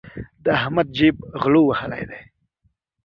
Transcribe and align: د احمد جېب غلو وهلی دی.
د 0.43 0.45
احمد 0.59 0.87
جېب 0.97 1.15
غلو 1.41 1.61
وهلی 1.65 2.03
دی. 2.09 2.21